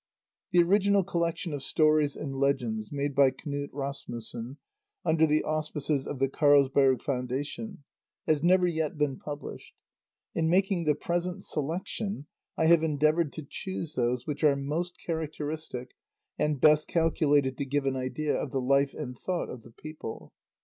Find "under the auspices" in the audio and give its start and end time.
5.05-6.07